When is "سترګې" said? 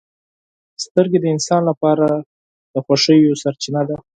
0.83-1.19